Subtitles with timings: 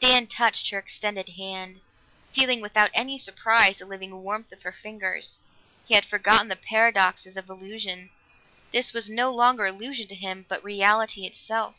[0.00, 1.82] Dan touched her extended hand,
[2.32, 5.38] feeling without any surprise the living warmth of her fingers.
[5.86, 8.10] He had forgotten the paradoxes of illusion;
[8.72, 11.76] this was no longer illusion to him, but reality itself.